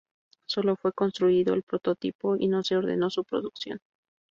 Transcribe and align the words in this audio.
Sólo 0.47 0.77
fue 0.77 0.93
construido 0.93 1.53
el 1.53 1.61
prototipo 1.61 2.35
y 2.35 2.47
no 2.47 2.63
se 2.63 2.75
ordenó 2.75 3.11
su 3.11 3.23
producción. 3.23 3.77